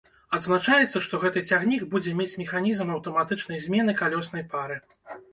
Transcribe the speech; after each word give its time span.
Адзначаецца, 0.35 0.99
што 1.05 1.17
гэты 1.23 1.41
цягнік 1.49 1.83
будзе 1.91 2.13
мець 2.21 2.33
механізм 2.41 2.93
аўтаматычнай 2.95 3.61
змены 3.67 3.95
калёснай 4.01 4.43
пары. 4.55 4.79